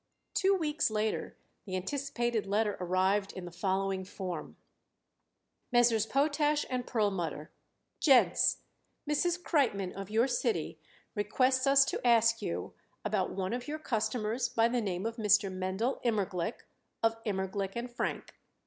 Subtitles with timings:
[0.33, 4.55] Two weeks later the anticipated letter arrived in the following form:
[5.71, 6.07] MESSRS.
[6.07, 7.51] POTASH & PERLMUTTER.
[7.99, 8.61] Gents:
[9.07, 9.39] Mrs.
[9.43, 10.79] Kreitmann of your city
[11.13, 12.73] requests us to ask you
[13.05, 15.51] about one of your customers by the name of Mr.
[15.53, 16.65] Mendel Immerglick,
[17.03, 18.33] of Immerglick & Frank.